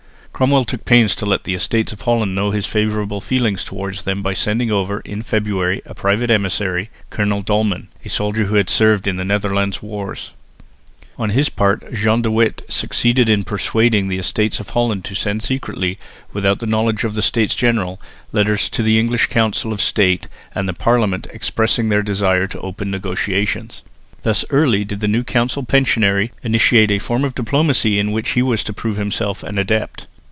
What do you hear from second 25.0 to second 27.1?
the new council pensionary initiate a